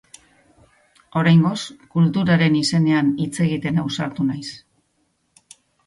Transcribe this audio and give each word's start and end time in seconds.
Oraingoz, 1.21 1.59
kulturaren 1.93 2.59
izenean 2.63 3.13
hitz 3.27 3.31
egiten 3.47 3.81
ausartu 3.87 4.31
naiz. 4.35 4.47